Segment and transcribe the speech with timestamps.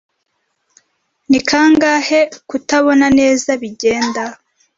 [1.29, 2.19] Ni kangahe
[2.49, 4.23] kutabona neza bigenda